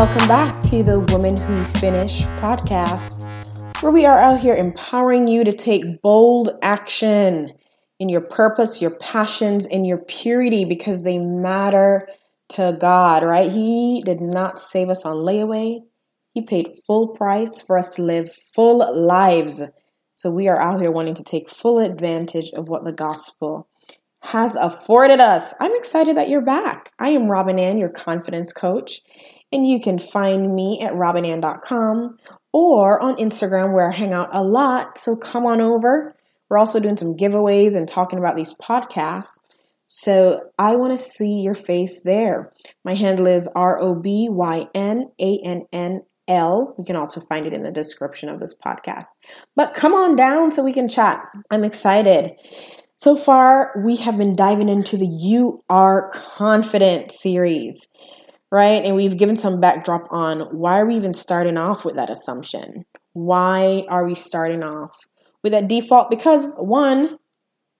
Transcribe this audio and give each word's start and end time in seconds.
welcome 0.00 0.28
back 0.28 0.62
to 0.62 0.82
the 0.82 0.98
Women 0.98 1.36
Who 1.36 1.62
Finish 1.78 2.22
podcast, 2.40 3.30
where 3.82 3.92
we 3.92 4.06
are 4.06 4.18
out 4.18 4.40
here 4.40 4.54
empowering 4.54 5.28
you 5.28 5.44
to 5.44 5.52
take 5.52 6.00
bold 6.00 6.58
action 6.62 7.52
in 7.98 8.08
your 8.08 8.22
purpose, 8.22 8.80
your 8.80 8.96
passions, 8.96 9.66
and 9.66 9.86
your 9.86 9.98
purity 9.98 10.64
because 10.64 11.02
they 11.02 11.18
matter 11.18 12.08
to 12.48 12.78
God, 12.80 13.22
right? 13.22 13.52
He 13.52 14.00
did 14.02 14.22
not 14.22 14.58
save 14.58 14.88
us 14.88 15.04
on 15.04 15.16
layaway, 15.16 15.80
He 16.32 16.40
paid 16.40 16.70
full 16.86 17.08
price 17.08 17.60
for 17.60 17.76
us 17.76 17.94
to 17.96 18.02
live 18.02 18.32
full 18.54 18.78
lives. 18.98 19.60
So 20.14 20.30
we 20.30 20.48
are 20.48 20.58
out 20.58 20.80
here 20.80 20.90
wanting 20.90 21.16
to 21.16 21.24
take 21.24 21.50
full 21.50 21.78
advantage 21.78 22.48
of 22.54 22.70
what 22.70 22.86
the 22.86 22.92
gospel 22.92 23.68
has 24.22 24.56
afforded 24.56 25.20
us. 25.20 25.52
I'm 25.60 25.74
excited 25.74 26.16
that 26.16 26.30
you're 26.30 26.40
back. 26.40 26.90
I 26.98 27.10
am 27.10 27.30
Robyn 27.30 27.58
Ann, 27.58 27.76
your 27.76 27.90
confidence 27.90 28.54
coach, 28.54 29.02
and 29.52 29.66
you 29.66 29.80
can 29.80 29.98
find 29.98 30.54
me 30.54 30.80
at 30.80 30.92
robynann.com 30.92 32.18
or 32.52 33.00
on 33.00 33.16
Instagram 33.16 33.72
where 33.72 33.90
I 33.90 33.96
hang 33.96 34.12
out 34.12 34.34
a 34.34 34.42
lot. 34.42 34.98
So 34.98 35.16
come 35.16 35.46
on 35.46 35.60
over. 35.60 36.16
We're 36.48 36.58
also 36.58 36.80
doing 36.80 36.96
some 36.96 37.16
giveaways 37.16 37.76
and 37.76 37.88
talking 37.88 38.18
about 38.18 38.36
these 38.36 38.54
podcasts. 38.54 39.44
So 39.86 40.50
I 40.58 40.76
want 40.76 40.92
to 40.92 40.96
see 40.96 41.40
your 41.40 41.54
face 41.54 42.02
there. 42.04 42.52
My 42.84 42.94
handle 42.94 43.26
is 43.26 43.48
R 43.56 43.80
O 43.80 43.94
B 43.94 44.28
Y 44.30 44.66
N 44.74 45.10
A 45.20 45.40
N 45.44 45.66
N 45.72 46.02
L. 46.28 46.74
You 46.78 46.84
can 46.84 46.96
also 46.96 47.20
find 47.20 47.44
it 47.44 47.52
in 47.52 47.62
the 47.62 47.72
description 47.72 48.28
of 48.28 48.38
this 48.38 48.56
podcast. 48.56 49.08
But 49.56 49.74
come 49.74 49.94
on 49.94 50.14
down 50.14 50.52
so 50.52 50.64
we 50.64 50.72
can 50.72 50.88
chat. 50.88 51.26
I'm 51.50 51.64
excited. 51.64 52.32
So 52.96 53.16
far, 53.16 53.72
we 53.82 53.96
have 53.96 54.18
been 54.18 54.36
diving 54.36 54.68
into 54.68 54.96
the 54.96 55.08
You 55.08 55.62
Are 55.68 56.10
Confident 56.10 57.10
series, 57.10 57.88
right? 58.50 58.84
And 58.84 58.96
we've 58.96 59.16
given 59.16 59.36
some 59.36 59.60
backdrop 59.60 60.06
on 60.10 60.40
why 60.56 60.80
are 60.80 60.86
we 60.86 60.96
even 60.96 61.14
starting 61.14 61.56
off 61.56 61.84
with 61.84 61.96
that 61.96 62.10
assumption? 62.10 62.84
Why 63.12 63.84
are 63.88 64.04
we 64.04 64.14
starting 64.14 64.62
off 64.62 64.96
with 65.42 65.52
that 65.52 65.68
default? 65.68 66.10
Because 66.10 66.56
one, 66.58 67.18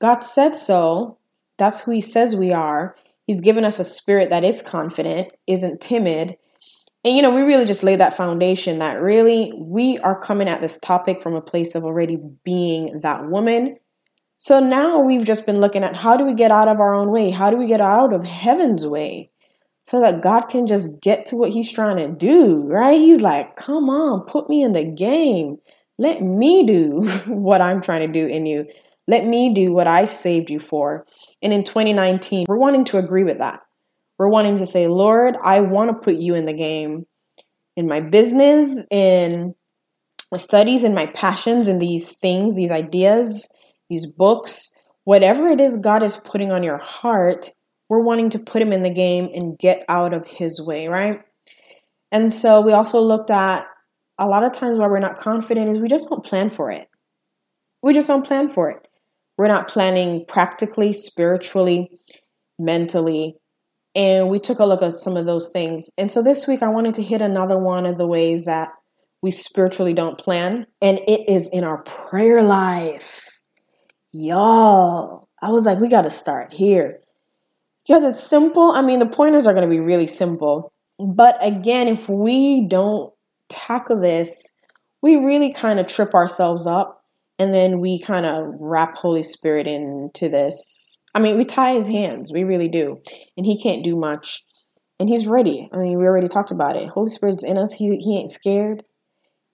God 0.01 0.21
said 0.21 0.57
so. 0.57 1.19
That's 1.59 1.85
who 1.85 1.93
He 1.93 2.01
says 2.01 2.37
we 2.37 2.53
are. 2.53 2.97
He's 3.27 3.41
given 3.41 3.65
us 3.65 3.79
a 3.79 3.85
spirit 3.85 4.31
that 4.31 4.45
is 4.45 4.63
confident, 4.63 5.33
isn't 5.47 5.81
timid. 5.81 6.37
And 7.05 7.17
you 7.17 7.23
know, 7.23 7.31
we 7.31 7.43
really 7.43 7.65
just 7.65 7.83
laid 7.83 8.01
that 8.01 8.17
foundation 8.17 8.79
that 8.79 9.01
really 9.01 9.53
we 9.57 9.99
are 9.99 10.19
coming 10.19 10.49
at 10.49 10.61
this 10.61 10.79
topic 10.81 11.23
from 11.23 11.35
a 11.35 11.41
place 11.41 11.75
of 11.75 11.85
already 11.85 12.19
being 12.45 13.01
that 13.03 13.29
woman 13.29 13.77
so 14.43 14.59
now 14.59 15.01
we've 15.01 15.27
just 15.27 15.45
been 15.45 15.61
looking 15.61 15.85
at 15.85 15.97
how 15.97 16.17
do 16.17 16.25
we 16.25 16.33
get 16.33 16.51
out 16.51 16.67
of 16.67 16.81
our 16.81 16.95
own 16.95 17.11
way? 17.11 17.29
How 17.29 17.51
do 17.51 17.59
we 17.59 17.67
get 17.67 17.83
out 17.83 18.15
of 18.15 18.25
heaven's 18.25 18.87
way? 18.87 19.31
So 19.83 20.01
that 20.01 20.23
God 20.23 20.43
can 20.43 20.67
just 20.67 21.01
get 21.01 21.27
to 21.27 21.37
what 21.37 21.51
he's 21.51 21.73
trying 21.73 21.97
to 21.97 22.09
do, 22.09 22.69
right? 22.69 22.99
He's 22.99 23.21
like, 23.21 23.57
come 23.57 23.89
on, 23.89 24.27
put 24.27 24.49
me 24.49 24.63
in 24.63 24.73
the 24.73 24.85
game. 24.85 25.57
Let 25.99 26.23
me 26.23 26.65
do 26.65 27.09
what 27.27 27.61
I'm 27.61 27.81
trying 27.81 28.07
to 28.07 28.13
do 28.13 28.27
in 28.27 28.47
you. 28.47 28.67
Let 29.09 29.27
me 29.27 29.53
do 29.53 29.73
what 29.73 29.87
I 29.87 30.05
saved 30.05 30.51
you 30.51 30.61
for. 30.61 31.07
And 31.43 31.53
in 31.53 31.65
2019, 31.65 32.47
we're 32.49 32.57
wanting 32.57 32.85
to 32.87 32.99
agree 32.99 33.25
with 33.25 33.39
that. 33.39 33.61
We're 34.19 34.29
wanting 34.29 34.57
to 34.59 34.67
say, 34.67 34.87
Lord, 34.87 35.37
I 35.43 35.61
want 35.61 35.91
to 35.91 36.05
put 36.05 36.17
you 36.17 36.35
in 36.35 36.45
the 36.45 36.53
game 36.53 37.07
in 37.75 37.89
my 37.89 38.01
business, 38.01 38.87
in 38.91 39.55
my 40.31 40.39
studies, 40.39 40.85
in 40.85 40.95
my 40.95 41.07
passions, 41.07 41.67
in 41.67 41.79
these 41.79 42.17
things, 42.19 42.55
these 42.55 42.71
ideas 42.71 43.49
these 43.91 44.07
books, 44.07 44.79
whatever 45.05 45.49
it 45.49 45.61
is 45.61 45.77
God 45.77 46.03
is 46.03 46.17
putting 46.17 46.51
on 46.51 46.63
your 46.63 46.79
heart, 46.79 47.51
we're 47.91 48.01
wanting 48.01 48.31
to 48.31 48.39
put 48.39 48.63
him 48.63 48.73
in 48.73 48.83
the 48.83 48.95
game 48.95 49.29
and 49.35 49.59
get 49.59 49.85
out 49.89 50.15
of 50.15 50.27
his 50.27 50.63
way, 50.65 50.87
right? 50.87 51.21
And 52.13 52.33
so 52.33 52.61
we 52.61 52.73
also 52.73 53.01
looked 53.01 53.31
at 53.31 53.67
a 54.17 54.29
lot 54.29 54.45
of 54.45 54.53
times 54.53 54.79
why 54.79 54.87
we're 54.87 55.01
not 55.01 55.19
confident 55.19 55.69
is 55.69 55.81
we 55.81 55.89
just 55.89 56.09
don't 56.09 56.25
plan 56.25 56.51
for 56.51 56.71
it. 56.71 56.89
We 57.83 57.93
just 57.93 58.07
don't 58.07 58.25
plan 58.25 58.49
for 58.49 58.71
it. 58.71 58.87
We're 59.37 59.49
not 59.49 59.69
planning 59.69 60.25
practically, 60.29 60.93
spiritually, 60.93 61.91
mentally. 62.59 63.37
And 63.97 64.29
we 64.29 64.39
took 64.39 64.61
a 64.61 64.67
look 64.67 64.83
at 64.83 64.93
some 64.93 65.17
of 65.17 65.27
those 65.27 65.51
things. 65.53 65.91
And 65.99 66.13
so 66.13 66.23
this 66.23 66.47
week 66.47 66.63
I 66.63 66.69
wanted 66.69 66.95
to 66.95 67.03
hit 67.03 67.21
another 67.21 67.59
one 67.59 67.87
of 67.87 67.97
the 67.97 68.07
ways 68.07 68.45
that 68.45 68.69
we 69.21 69.31
spiritually 69.31 69.93
don't 69.93 70.17
plan, 70.17 70.67
and 70.81 70.99
it 71.07 71.29
is 71.29 71.51
in 71.53 71.63
our 71.63 71.83
prayer 71.83 72.43
life. 72.43 73.27
Y'all, 74.13 75.29
I 75.43 75.51
was 75.51 75.67
like, 75.67 75.79
we 75.79 75.89
got 75.89 76.03
to 76.03 76.11
start 76.11 76.55
here. 76.55 77.01
Because 77.91 78.05
it's 78.05 78.23
simple. 78.23 78.71
I 78.71 78.83
mean, 78.83 79.01
the 79.01 79.07
pointers 79.07 79.49
are 79.49 79.53
going 79.53 79.69
to 79.69 79.69
be 79.69 79.81
really 79.81 80.07
simple. 80.07 80.73
But 81.01 81.45
again, 81.45 81.89
if 81.89 82.09
we 82.09 82.65
don't 82.69 83.13
tackle 83.49 83.99
this, 83.99 84.61
we 85.03 85.17
really 85.17 85.53
kind 85.53 85.81
of 85.81 85.89
trip 85.89 86.15
ourselves 86.15 86.69
up 86.69 87.05
and 87.37 87.53
then 87.53 87.81
we 87.81 88.01
kind 88.01 88.27
of 88.27 88.55
wrap 88.61 88.97
Holy 88.99 89.25
Spirit 89.25 89.67
into 89.67 90.29
this. 90.29 91.05
I 91.17 91.19
mean, 91.19 91.37
we 91.37 91.45
tie 91.45 91.73
his 91.73 91.89
hands, 91.89 92.31
we 92.33 92.45
really 92.45 92.69
do. 92.69 93.03
And 93.37 93.45
he 93.45 93.59
can't 93.61 93.83
do 93.83 93.97
much. 93.97 94.45
And 95.01 95.09
he's 95.09 95.27
ready. 95.27 95.69
I 95.73 95.79
mean, 95.79 95.99
we 95.99 96.05
already 96.05 96.29
talked 96.29 96.53
about 96.53 96.77
it. 96.77 96.91
Holy 96.91 97.11
Spirit's 97.11 97.43
in 97.43 97.59
us. 97.59 97.73
He, 97.73 97.97
he 97.97 98.19
ain't 98.19 98.31
scared. 98.31 98.85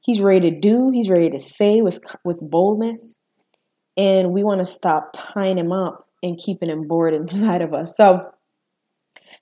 He's 0.01 0.21
ready 0.21 0.51
to 0.51 0.61
do. 0.61 0.91
He's 0.93 1.09
ready 1.09 1.31
to 1.31 1.39
say 1.39 1.81
with 1.81 2.01
with 2.23 2.41
boldness 2.43 3.25
and 3.97 4.33
we 4.33 4.45
want 4.45 4.61
to 4.61 4.67
stop 4.67 5.13
tying 5.15 5.57
him 5.57 5.73
up 5.73 6.06
and 6.22 6.38
keeping 6.38 6.71
him 6.71 6.87
bored 6.87 7.15
inside 7.15 7.62
of 7.62 7.75
us. 7.75 7.97
So 7.97 8.31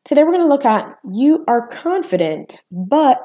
today 0.04 0.22
we're 0.24 0.32
going 0.32 0.42
to 0.42 0.48
look 0.48 0.64
at 0.64 0.98
you 1.10 1.44
are 1.46 1.66
confident, 1.68 2.62
but 2.70 3.20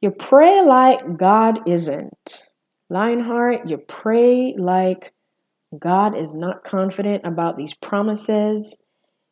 you 0.00 0.10
pray 0.10 0.62
like 0.62 1.16
God 1.16 1.68
isn't. 1.68 2.50
Lionheart, 2.88 3.68
you 3.68 3.78
pray 3.78 4.54
like 4.56 5.12
God 5.78 6.16
is 6.16 6.34
not 6.34 6.64
confident 6.64 7.24
about 7.24 7.56
these 7.56 7.74
promises 7.74 8.82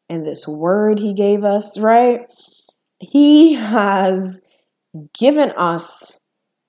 and 0.09 0.27
this 0.27 0.47
word 0.47 0.99
he 0.99 1.13
gave 1.13 1.45
us, 1.45 1.79
right? 1.79 2.21
He 3.01 3.55
has 3.55 4.45
given 5.19 5.51
us 5.53 6.21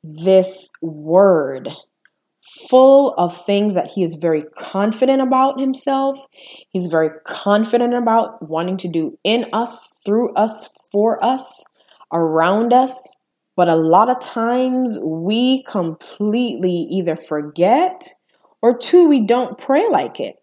this 0.04 0.72
word 0.82 1.70
full 2.68 3.14
of 3.14 3.36
things 3.36 3.76
that 3.76 3.92
he 3.92 4.04
is 4.04 4.16
very 4.16 4.44
confident 4.58 5.22
about 5.22 5.60
himself. 5.60 6.20
He's 6.70 6.88
very 6.88 7.10
confident 7.26 7.94
about 7.94 8.48
wanting 8.50 8.78
to 8.78 8.88
do 8.88 9.18
in 9.24 9.46
us, 9.54 10.02
through 10.06 10.34
us, 10.34 10.68
for 10.92 11.24
us, 11.24 11.66
around 12.12 12.74
us. 12.74 13.16
But 13.56 13.70
a 13.70 13.76
lot 13.76 14.10
of 14.10 14.20
times 14.20 14.98
we 15.04 15.64
completely 15.64 16.88
either 16.90 17.16
forget 17.16 18.10
or 18.62 18.78
two, 18.78 19.08
we 19.08 19.22
don't 19.22 19.58
pray 19.58 19.88
like 19.90 20.20
it. 20.20 20.36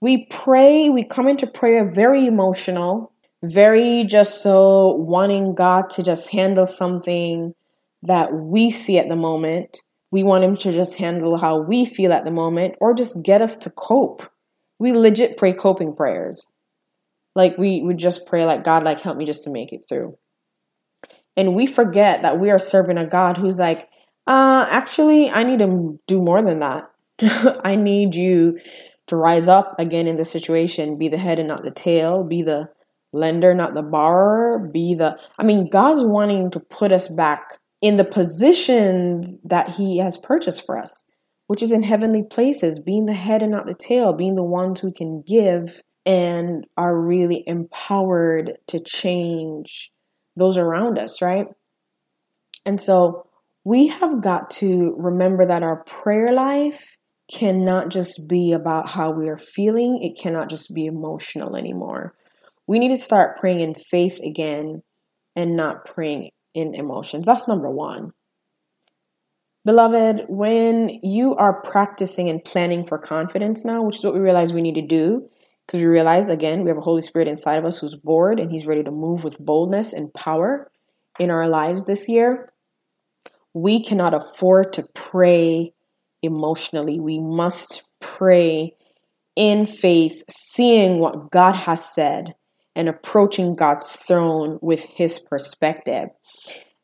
We 0.00 0.26
pray, 0.26 0.90
we 0.90 1.04
come 1.04 1.28
into 1.28 1.46
prayer 1.46 1.90
very 1.90 2.26
emotional, 2.26 3.12
very 3.42 4.04
just 4.04 4.42
so 4.42 4.94
wanting 4.96 5.54
God 5.54 5.90
to 5.90 6.02
just 6.02 6.30
handle 6.32 6.66
something 6.66 7.54
that 8.02 8.32
we 8.32 8.70
see 8.70 8.98
at 8.98 9.08
the 9.08 9.16
moment 9.16 9.82
we 10.14 10.22
want 10.22 10.44
him 10.44 10.56
to 10.56 10.70
just 10.70 10.98
handle 10.98 11.38
how 11.38 11.58
we 11.60 11.84
feel 11.84 12.12
at 12.12 12.24
the 12.24 12.30
moment 12.30 12.76
or 12.80 12.94
just 12.94 13.24
get 13.24 13.42
us 13.42 13.56
to 13.56 13.68
cope. 13.68 14.22
We 14.78 14.92
legit 14.92 15.36
pray 15.36 15.52
coping 15.52 15.96
prayers. 15.96 16.52
Like 17.34 17.58
we 17.58 17.82
would 17.82 17.98
just 17.98 18.24
pray 18.28 18.44
like 18.44 18.62
God 18.62 18.84
like 18.84 19.00
help 19.00 19.16
me 19.16 19.24
just 19.24 19.42
to 19.42 19.50
make 19.50 19.72
it 19.72 19.80
through. 19.88 20.16
And 21.36 21.56
we 21.56 21.66
forget 21.66 22.22
that 22.22 22.38
we 22.38 22.52
are 22.52 22.60
serving 22.60 22.96
a 22.96 23.08
God 23.08 23.38
who's 23.38 23.58
like, 23.58 23.88
uh 24.28 24.68
actually 24.70 25.30
I 25.30 25.42
need 25.42 25.58
to 25.58 25.98
do 26.06 26.22
more 26.22 26.44
than 26.44 26.60
that. 26.60 26.84
I 27.64 27.74
need 27.74 28.14
you 28.14 28.60
to 29.08 29.16
rise 29.16 29.48
up 29.48 29.74
again 29.80 30.06
in 30.06 30.14
the 30.14 30.24
situation, 30.24 30.96
be 30.96 31.08
the 31.08 31.18
head 31.18 31.40
and 31.40 31.48
not 31.48 31.64
the 31.64 31.72
tail, 31.72 32.22
be 32.22 32.40
the 32.44 32.68
lender, 33.12 33.52
not 33.52 33.74
the 33.74 33.82
borrower, 33.82 34.60
be 34.72 34.94
the 34.94 35.18
I 35.40 35.42
mean, 35.42 35.68
God's 35.68 36.04
wanting 36.04 36.52
to 36.52 36.60
put 36.60 36.92
us 36.92 37.08
back 37.08 37.58
in 37.84 37.98
the 37.98 38.04
positions 38.04 39.42
that 39.42 39.74
He 39.74 39.98
has 39.98 40.16
purchased 40.16 40.64
for 40.64 40.78
us, 40.78 41.10
which 41.48 41.62
is 41.62 41.70
in 41.70 41.82
heavenly 41.82 42.22
places, 42.22 42.82
being 42.82 43.04
the 43.04 43.12
head 43.12 43.42
and 43.42 43.52
not 43.52 43.66
the 43.66 43.74
tail, 43.74 44.14
being 44.14 44.36
the 44.36 44.42
ones 44.42 44.80
who 44.80 44.90
can 44.90 45.22
give 45.26 45.82
and 46.06 46.64
are 46.78 46.98
really 46.98 47.44
empowered 47.46 48.56
to 48.68 48.80
change 48.80 49.92
those 50.34 50.56
around 50.56 50.98
us, 50.98 51.20
right? 51.20 51.46
And 52.64 52.80
so 52.80 53.26
we 53.64 53.88
have 53.88 54.22
got 54.22 54.48
to 54.52 54.94
remember 54.96 55.44
that 55.44 55.62
our 55.62 55.84
prayer 55.84 56.32
life 56.32 56.96
cannot 57.30 57.90
just 57.90 58.30
be 58.30 58.52
about 58.52 58.88
how 58.88 59.10
we 59.10 59.28
are 59.28 59.36
feeling, 59.36 60.02
it 60.02 60.18
cannot 60.18 60.48
just 60.48 60.74
be 60.74 60.86
emotional 60.86 61.54
anymore. 61.54 62.14
We 62.66 62.78
need 62.78 62.96
to 62.96 62.96
start 62.96 63.38
praying 63.38 63.60
in 63.60 63.74
faith 63.74 64.20
again 64.24 64.82
and 65.36 65.54
not 65.54 65.84
praying 65.84 66.30
in 66.54 66.74
emotions. 66.74 67.26
That's 67.26 67.48
number 67.48 67.70
one. 67.70 68.12
Beloved, 69.64 70.26
when 70.28 70.90
you 71.02 71.34
are 71.36 71.62
practicing 71.62 72.28
and 72.28 72.44
planning 72.44 72.86
for 72.86 72.98
confidence 72.98 73.64
now, 73.64 73.82
which 73.82 73.96
is 73.96 74.04
what 74.04 74.14
we 74.14 74.20
realize 74.20 74.52
we 74.52 74.60
need 74.60 74.74
to 74.74 74.86
do, 74.86 75.28
because 75.66 75.80
we 75.80 75.86
realize 75.86 76.28
again, 76.28 76.62
we 76.62 76.68
have 76.68 76.76
a 76.76 76.82
Holy 76.82 77.00
Spirit 77.00 77.28
inside 77.28 77.56
of 77.56 77.64
us 77.64 77.78
who's 77.78 77.96
bored 77.96 78.38
and 78.38 78.52
he's 78.52 78.66
ready 78.66 78.82
to 78.82 78.90
move 78.90 79.24
with 79.24 79.38
boldness 79.38 79.92
and 79.92 80.12
power. 80.12 80.70
in 81.20 81.30
our 81.30 81.46
lives 81.46 81.86
this 81.86 82.08
year, 82.08 82.48
we 83.54 83.80
cannot 83.80 84.12
afford 84.12 84.72
to 84.72 84.84
pray 84.94 85.72
emotionally. 86.22 86.98
We 86.98 87.20
must 87.20 87.84
pray 88.00 88.74
in 89.36 89.64
faith, 89.64 90.24
seeing 90.28 90.98
what 90.98 91.30
God 91.30 91.54
has 91.54 91.84
said 91.84 92.34
and 92.76 92.88
approaching 92.88 93.54
God's 93.54 93.96
throne 93.96 94.58
with 94.60 94.84
his 94.84 95.18
perspective. 95.18 96.08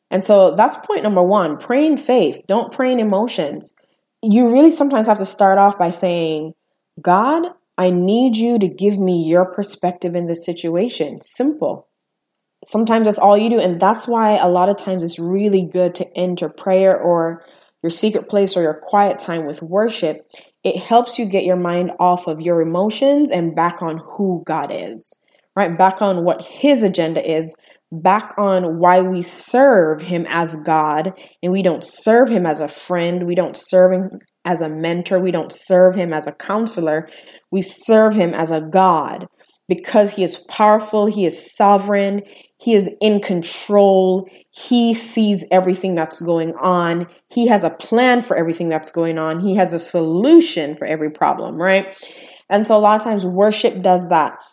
And 0.09 0.23
so 0.23 0.55
that's 0.55 0.75
point 0.85 1.03
number 1.03 1.23
one 1.23 1.57
pray 1.57 1.85
in 1.85 1.97
faith, 1.97 2.41
don't 2.47 2.71
pray 2.71 2.91
in 2.91 2.99
emotions. 2.99 3.75
You 4.21 4.51
really 4.51 4.71
sometimes 4.71 5.07
have 5.07 5.17
to 5.17 5.25
start 5.25 5.57
off 5.57 5.79
by 5.79 5.89
saying, 5.89 6.53
God, 7.01 7.47
I 7.77 7.89
need 7.89 8.35
you 8.35 8.59
to 8.59 8.67
give 8.67 8.99
me 8.99 9.23
your 9.23 9.45
perspective 9.45 10.15
in 10.15 10.27
this 10.27 10.45
situation. 10.45 11.19
Simple. 11.21 11.87
Sometimes 12.63 13.05
that's 13.05 13.17
all 13.17 13.35
you 13.35 13.49
do. 13.49 13.59
And 13.59 13.79
that's 13.79 14.07
why 14.07 14.37
a 14.37 14.47
lot 14.47 14.69
of 14.69 14.77
times 14.77 15.03
it's 15.03 15.17
really 15.17 15.63
good 15.63 15.95
to 15.95 16.05
enter 16.15 16.47
prayer 16.47 16.95
or 16.95 17.43
your 17.81 17.89
secret 17.89 18.29
place 18.29 18.55
or 18.55 18.61
your 18.61 18.79
quiet 18.79 19.17
time 19.17 19.47
with 19.47 19.63
worship. 19.63 20.29
It 20.63 20.77
helps 20.77 21.17
you 21.17 21.25
get 21.25 21.43
your 21.43 21.55
mind 21.55 21.91
off 21.99 22.27
of 22.27 22.39
your 22.39 22.61
emotions 22.61 23.31
and 23.31 23.55
back 23.55 23.81
on 23.81 24.01
who 24.05 24.43
God 24.45 24.69
is, 24.71 25.20
right? 25.55 25.77
Back 25.77 26.01
on 26.01 26.23
what 26.23 26.45
His 26.45 26.83
agenda 26.83 27.27
is, 27.29 27.55
back 27.91 28.33
on 28.37 28.79
why 28.79 29.01
we 29.01 29.21
serve 29.21 30.01
Him 30.01 30.25
as 30.29 30.55
God 30.57 31.13
and 31.43 31.51
we 31.51 31.61
don't 31.61 31.83
serve 31.83 32.29
Him 32.29 32.45
as 32.45 32.61
a 32.61 32.67
friend. 32.67 33.25
We 33.25 33.35
don't 33.35 33.57
serve 33.57 33.91
Him 33.91 34.19
as 34.45 34.61
a 34.61 34.69
mentor. 34.69 35.19
We 35.19 35.31
don't 35.31 35.51
serve 35.51 35.95
Him 35.95 36.13
as 36.13 36.27
a 36.27 36.31
counselor. 36.31 37.09
We 37.51 37.61
serve 37.61 38.15
him 38.15 38.33
as 38.33 38.51
a 38.51 38.61
God 38.61 39.27
because 39.67 40.15
he 40.15 40.23
is 40.23 40.37
powerful, 40.49 41.05
he 41.05 41.25
is 41.25 41.53
sovereign, 41.55 42.23
he 42.59 42.73
is 42.73 42.93
in 42.99 43.21
control, 43.21 44.27
he 44.51 44.93
sees 44.93 45.45
everything 45.51 45.95
that's 45.95 46.19
going 46.21 46.53
on, 46.55 47.07
he 47.29 47.47
has 47.47 47.63
a 47.63 47.69
plan 47.69 48.21
for 48.21 48.35
everything 48.35 48.69
that's 48.69 48.91
going 48.91 49.17
on, 49.17 49.39
he 49.41 49.55
has 49.55 49.71
a 49.71 49.79
solution 49.79 50.75
for 50.75 50.85
every 50.85 51.09
problem, 51.09 51.55
right? 51.55 51.95
And 52.49 52.67
so 52.67 52.75
a 52.75 52.79
lot 52.79 52.97
of 52.97 53.03
times 53.03 53.25
worship 53.25 53.81
does 53.81 54.09
that, 54.09 54.43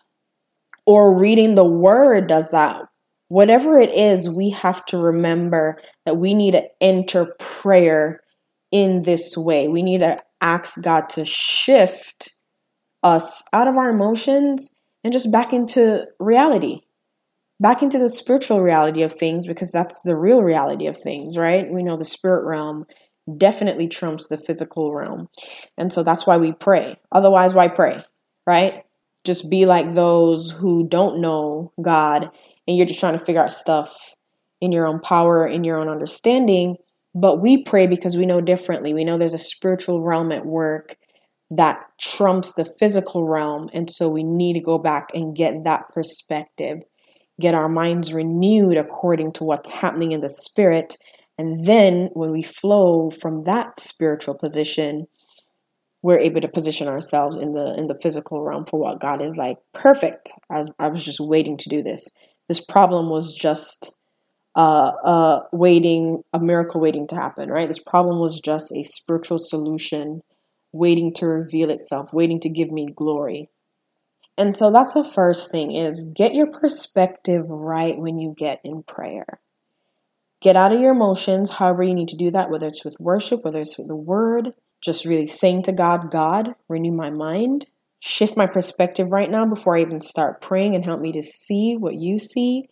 or 0.88 1.20
reading 1.20 1.54
the 1.54 1.66
word 1.66 2.26
does 2.28 2.50
that. 2.50 2.80
Whatever 3.28 3.78
it 3.78 3.90
is, 3.90 4.30
we 4.30 4.48
have 4.48 4.86
to 4.86 4.96
remember 4.96 5.78
that 6.06 6.16
we 6.16 6.32
need 6.32 6.52
to 6.52 6.66
enter 6.80 7.36
prayer 7.38 8.22
in 8.72 9.02
this 9.02 9.36
way. 9.36 9.68
We 9.68 9.82
need 9.82 10.00
to 10.00 10.18
ask 10.40 10.82
God 10.82 11.10
to 11.10 11.26
shift 11.26 12.30
us 13.02 13.46
out 13.52 13.68
of 13.68 13.76
our 13.76 13.90
emotions 13.90 14.76
and 15.04 15.12
just 15.12 15.30
back 15.30 15.52
into 15.52 16.06
reality, 16.18 16.80
back 17.60 17.82
into 17.82 17.98
the 17.98 18.08
spiritual 18.08 18.62
reality 18.62 19.02
of 19.02 19.12
things, 19.12 19.46
because 19.46 19.70
that's 19.70 20.00
the 20.06 20.16
real 20.16 20.42
reality 20.42 20.86
of 20.86 20.96
things, 20.96 21.36
right? 21.36 21.70
We 21.70 21.82
know 21.82 21.98
the 21.98 22.04
spirit 22.06 22.46
realm 22.46 22.86
definitely 23.36 23.88
trumps 23.88 24.28
the 24.28 24.38
physical 24.38 24.94
realm. 24.94 25.28
And 25.76 25.92
so 25.92 26.02
that's 26.02 26.26
why 26.26 26.38
we 26.38 26.52
pray. 26.52 26.96
Otherwise, 27.12 27.52
why 27.52 27.68
pray, 27.68 28.02
right? 28.46 28.78
Just 29.24 29.50
be 29.50 29.66
like 29.66 29.94
those 29.94 30.50
who 30.50 30.88
don't 30.88 31.20
know 31.20 31.72
God 31.82 32.30
and 32.66 32.76
you're 32.76 32.86
just 32.86 33.00
trying 33.00 33.18
to 33.18 33.24
figure 33.24 33.42
out 33.42 33.52
stuff 33.52 34.14
in 34.60 34.72
your 34.72 34.86
own 34.86 35.00
power, 35.00 35.46
in 35.46 35.64
your 35.64 35.78
own 35.78 35.88
understanding. 35.88 36.76
But 37.14 37.40
we 37.40 37.62
pray 37.62 37.86
because 37.86 38.16
we 38.16 38.26
know 38.26 38.40
differently. 38.40 38.94
We 38.94 39.04
know 39.04 39.18
there's 39.18 39.34
a 39.34 39.38
spiritual 39.38 40.02
realm 40.02 40.30
at 40.32 40.46
work 40.46 40.96
that 41.50 41.84
trumps 41.98 42.54
the 42.54 42.70
physical 42.78 43.26
realm. 43.26 43.70
And 43.72 43.90
so 43.90 44.10
we 44.10 44.22
need 44.22 44.54
to 44.54 44.60
go 44.60 44.78
back 44.78 45.08
and 45.14 45.34
get 45.34 45.64
that 45.64 45.88
perspective, 45.88 46.80
get 47.40 47.54
our 47.54 47.68
minds 47.68 48.12
renewed 48.12 48.76
according 48.76 49.32
to 49.34 49.44
what's 49.44 49.70
happening 49.70 50.12
in 50.12 50.20
the 50.20 50.28
spirit. 50.28 50.96
And 51.38 51.66
then 51.66 52.10
when 52.12 52.30
we 52.30 52.42
flow 52.42 53.10
from 53.10 53.44
that 53.44 53.80
spiritual 53.80 54.34
position, 54.34 55.06
we're 56.02 56.18
able 56.18 56.40
to 56.40 56.48
position 56.48 56.88
ourselves 56.88 57.36
in 57.36 57.54
the 57.54 57.74
in 57.76 57.86
the 57.86 57.98
physical 58.00 58.42
realm 58.42 58.64
for 58.66 58.78
what 58.78 59.00
God 59.00 59.22
is 59.22 59.36
like. 59.36 59.58
Perfect. 59.72 60.32
I 60.50 60.58
was, 60.58 60.70
I 60.78 60.88
was 60.88 61.04
just 61.04 61.20
waiting 61.20 61.56
to 61.56 61.68
do 61.68 61.82
this. 61.82 62.14
This 62.48 62.64
problem 62.64 63.10
was 63.10 63.34
just 63.34 63.98
uh, 64.56 64.92
uh, 65.04 65.42
waiting, 65.52 66.24
a 66.32 66.40
miracle 66.40 66.80
waiting 66.80 67.06
to 67.08 67.14
happen, 67.14 67.48
right? 67.50 67.68
This 67.68 67.82
problem 67.82 68.18
was 68.18 68.40
just 68.40 68.72
a 68.72 68.82
spiritual 68.82 69.38
solution 69.38 70.22
waiting 70.72 71.12
to 71.14 71.26
reveal 71.26 71.70
itself, 71.70 72.12
waiting 72.12 72.40
to 72.40 72.48
give 72.48 72.70
me 72.70 72.88
glory. 72.94 73.50
And 74.36 74.56
so 74.56 74.70
that's 74.70 74.94
the 74.94 75.04
first 75.04 75.50
thing 75.50 75.74
is 75.74 76.12
get 76.14 76.34
your 76.34 76.46
perspective 76.46 77.44
right 77.48 77.98
when 77.98 78.18
you 78.18 78.34
get 78.36 78.60
in 78.64 78.82
prayer. 78.84 79.40
Get 80.40 80.54
out 80.54 80.72
of 80.72 80.80
your 80.80 80.92
emotions, 80.92 81.50
however 81.50 81.82
you 81.82 81.94
need 81.94 82.08
to 82.08 82.16
do 82.16 82.30
that, 82.30 82.48
whether 82.48 82.68
it's 82.68 82.84
with 82.84 82.96
worship, 83.00 83.44
whether 83.44 83.60
it's 83.60 83.76
with 83.76 83.88
the 83.88 83.96
word, 83.96 84.54
just 84.80 85.04
really 85.04 85.26
saying 85.26 85.62
to 85.64 85.72
God, 85.72 86.10
God, 86.10 86.54
renew 86.68 86.92
my 86.92 87.10
mind, 87.10 87.66
shift 88.00 88.36
my 88.36 88.46
perspective 88.46 89.10
right 89.10 89.30
now 89.30 89.44
before 89.44 89.76
I 89.76 89.80
even 89.80 90.00
start 90.00 90.40
praying 90.40 90.74
and 90.74 90.84
help 90.84 91.00
me 91.00 91.12
to 91.12 91.22
see 91.22 91.76
what 91.76 91.94
you 91.94 92.18
see 92.18 92.68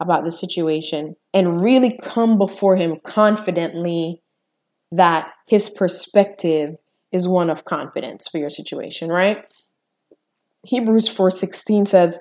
about 0.00 0.24
the 0.24 0.30
situation 0.30 1.16
and 1.34 1.62
really 1.62 1.98
come 2.00 2.38
before 2.38 2.76
him 2.76 3.00
confidently 3.02 4.22
that 4.92 5.32
his 5.46 5.68
perspective 5.68 6.76
is 7.10 7.26
one 7.26 7.50
of 7.50 7.64
confidence 7.64 8.28
for 8.28 8.38
your 8.38 8.50
situation, 8.50 9.10
right? 9.10 9.44
Hebrews 10.64 11.08
4:16 11.08 11.86
says, 11.86 12.20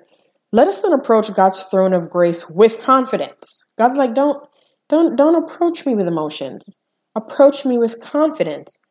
"Let 0.51 0.67
us 0.67 0.81
then 0.81 0.93
approach 0.93 1.33
God's 1.33 1.63
throne 1.63 1.93
of 1.93 2.09
grace 2.09 2.49
with 2.49 2.81
confidence." 2.81 3.65
God's 3.77 3.97
like, 3.97 4.13
"Don't 4.13 4.47
don't 4.89 5.15
don't 5.15 5.35
approach 5.35 5.85
me 5.85 5.95
with 5.95 6.07
emotions. 6.07 6.77
Approach 7.15 7.65
me 7.65 7.77
with 7.77 7.99
confidence." 7.99 8.81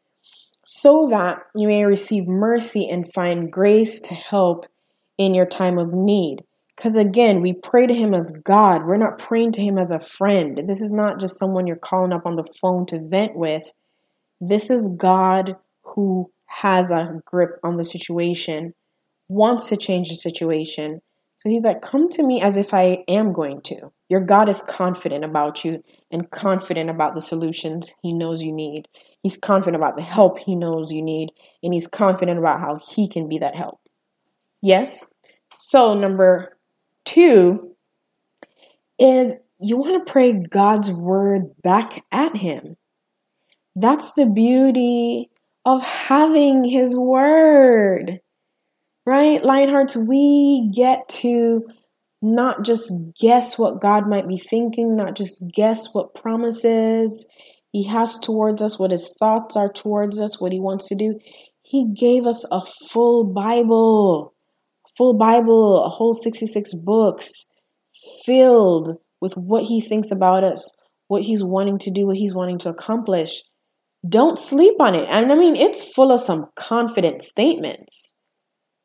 So 0.68 1.06
that 1.10 1.44
you 1.54 1.68
may 1.68 1.84
receive 1.84 2.26
mercy 2.26 2.88
and 2.88 3.06
find 3.12 3.52
grace 3.52 4.00
to 4.00 4.14
help 4.14 4.66
in 5.16 5.32
your 5.32 5.46
time 5.46 5.78
of 5.78 5.92
need. 5.92 6.38
Because 6.74 6.96
again, 6.96 7.40
we 7.40 7.52
pray 7.52 7.86
to 7.86 7.94
Him 7.94 8.12
as 8.12 8.36
God. 8.44 8.84
We're 8.84 8.96
not 8.96 9.16
praying 9.16 9.52
to 9.52 9.62
Him 9.62 9.78
as 9.78 9.92
a 9.92 10.00
friend. 10.00 10.58
This 10.66 10.80
is 10.80 10.90
not 10.92 11.20
just 11.20 11.38
someone 11.38 11.68
you're 11.68 11.76
calling 11.76 12.12
up 12.12 12.26
on 12.26 12.34
the 12.34 12.52
phone 12.60 12.84
to 12.86 12.98
vent 12.98 13.36
with. 13.36 13.74
This 14.40 14.68
is 14.68 14.96
God 14.98 15.54
who 15.94 16.32
has 16.46 16.90
a 16.90 17.20
grip 17.24 17.60
on 17.62 17.76
the 17.76 17.84
situation, 17.84 18.74
wants 19.28 19.68
to 19.68 19.76
change 19.76 20.08
the 20.08 20.16
situation. 20.16 21.00
So 21.36 21.48
he's 21.48 21.64
like, 21.64 21.80
Come 21.80 22.08
to 22.08 22.24
me 22.24 22.42
as 22.42 22.56
if 22.56 22.74
I 22.74 23.04
am 23.06 23.32
going 23.32 23.60
to. 23.66 23.92
Your 24.08 24.20
God 24.20 24.48
is 24.48 24.62
confident 24.62 25.24
about 25.24 25.64
you 25.64 25.84
and 26.10 26.28
confident 26.28 26.90
about 26.90 27.14
the 27.14 27.20
solutions 27.20 27.94
he 28.02 28.12
knows 28.12 28.42
you 28.42 28.52
need. 28.52 28.88
He's 29.26 29.36
confident 29.36 29.74
about 29.74 29.96
the 29.96 30.02
help 30.02 30.38
he 30.38 30.54
knows 30.54 30.92
you 30.92 31.02
need, 31.02 31.32
and 31.60 31.74
he's 31.74 31.88
confident 31.88 32.38
about 32.38 32.60
how 32.60 32.76
he 32.76 33.08
can 33.08 33.28
be 33.28 33.38
that 33.38 33.56
help. 33.56 33.80
Yes? 34.62 35.12
So, 35.58 35.94
number 35.94 36.56
two 37.04 37.74
is 39.00 39.34
you 39.58 39.78
want 39.78 40.06
to 40.06 40.12
pray 40.12 40.32
God's 40.32 40.92
word 40.92 41.60
back 41.60 42.04
at 42.12 42.36
him. 42.36 42.76
That's 43.74 44.12
the 44.12 44.26
beauty 44.26 45.28
of 45.64 45.82
having 45.82 46.62
his 46.62 46.96
word. 46.96 48.20
Right? 49.04 49.42
Lionhearts, 49.42 50.08
we 50.08 50.70
get 50.72 51.08
to 51.08 51.66
not 52.22 52.64
just 52.64 52.92
guess 53.20 53.58
what 53.58 53.80
God 53.80 54.08
might 54.08 54.28
be 54.28 54.36
thinking, 54.36 54.94
not 54.94 55.16
just 55.16 55.50
guess 55.52 55.92
what 55.92 56.14
promises 56.14 57.28
he 57.76 57.82
has 57.82 58.16
towards 58.16 58.62
us, 58.62 58.78
what 58.78 58.90
his 58.90 59.14
thoughts 59.18 59.54
are 59.54 59.70
towards 59.70 60.18
us, 60.18 60.40
what 60.40 60.50
he 60.50 60.58
wants 60.58 60.88
to 60.88 60.94
do. 60.94 61.20
He 61.62 61.92
gave 61.94 62.26
us 62.26 62.42
a 62.50 62.62
full 62.88 63.22
Bible, 63.34 64.32
full 64.96 65.12
Bible, 65.12 65.84
a 65.84 65.90
whole 65.90 66.14
66 66.14 66.72
books 66.86 67.30
filled 68.24 68.96
with 69.20 69.34
what 69.34 69.64
he 69.64 69.82
thinks 69.82 70.10
about 70.10 70.42
us, 70.42 70.82
what 71.08 71.24
he's 71.24 71.44
wanting 71.44 71.76
to 71.80 71.90
do, 71.90 72.06
what 72.06 72.16
he's 72.16 72.34
wanting 72.34 72.56
to 72.60 72.70
accomplish. 72.70 73.42
Don't 74.08 74.38
sleep 74.38 74.76
on 74.80 74.94
it. 74.94 75.06
And 75.10 75.30
I 75.30 75.34
mean, 75.34 75.54
it's 75.54 75.92
full 75.92 76.10
of 76.10 76.20
some 76.20 76.46
confident 76.54 77.20
statements. 77.20 78.22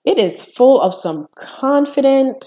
It 0.03 0.17
is 0.17 0.43
full 0.43 0.81
of 0.81 0.93
some 0.93 1.27
confident 1.37 2.45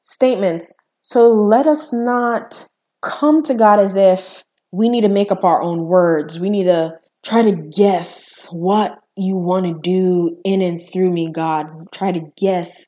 statements. 0.00 0.74
So 1.02 1.28
let 1.28 1.66
us 1.66 1.92
not 1.92 2.68
come 3.02 3.42
to 3.42 3.52
God 3.52 3.80
as 3.80 3.98
if 3.98 4.44
we 4.72 4.88
need 4.88 5.02
to 5.02 5.08
make 5.08 5.32
up 5.32 5.44
our 5.44 5.62
own 5.62 5.84
words. 5.84 6.38
We 6.38 6.50
need 6.50 6.64
to 6.64 6.92
try 7.24 7.42
to 7.42 7.52
guess 7.52 8.46
what 8.52 8.98
you 9.16 9.36
want 9.36 9.66
to 9.66 9.78
do 9.82 10.38
in 10.44 10.62
and 10.62 10.80
through 10.80 11.10
me, 11.10 11.30
God. 11.30 11.90
Try 11.92 12.12
to 12.12 12.22
guess 12.36 12.86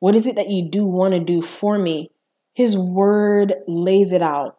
what 0.00 0.16
is 0.16 0.26
it 0.26 0.36
that 0.36 0.50
you 0.50 0.68
do 0.68 0.84
want 0.84 1.14
to 1.14 1.20
do 1.20 1.42
for 1.42 1.78
me. 1.78 2.10
His 2.54 2.76
word 2.76 3.54
lays 3.66 4.12
it 4.12 4.22
out 4.22 4.56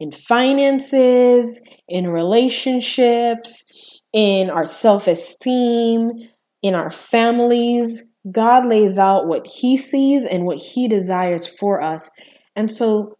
in 0.00 0.12
finances, 0.12 1.62
in 1.88 2.08
relationships, 2.08 4.00
in 4.12 4.50
our 4.50 4.66
self 4.66 5.06
esteem, 5.06 6.12
in 6.62 6.74
our 6.74 6.90
families. 6.90 8.10
God 8.30 8.66
lays 8.66 8.98
out 8.98 9.28
what 9.28 9.46
He 9.46 9.76
sees 9.76 10.26
and 10.26 10.44
what 10.44 10.58
He 10.58 10.88
desires 10.88 11.46
for 11.46 11.80
us. 11.80 12.10
And 12.56 12.70
so 12.70 13.16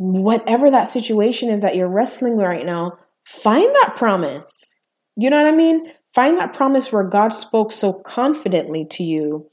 whatever 0.00 0.70
that 0.70 0.88
situation 0.88 1.50
is 1.50 1.60
that 1.60 1.76
you're 1.76 1.86
wrestling 1.86 2.38
with 2.38 2.46
right 2.46 2.64
now, 2.64 2.96
find 3.26 3.68
that 3.82 3.96
promise. 3.96 4.78
You 5.14 5.28
know 5.28 5.36
what 5.36 5.52
I 5.52 5.54
mean? 5.54 5.92
Find 6.14 6.40
that 6.40 6.54
promise 6.54 6.90
where 6.90 7.04
God 7.04 7.34
spoke 7.34 7.70
so 7.70 8.00
confidently 8.00 8.86
to 8.92 9.04
you 9.04 9.50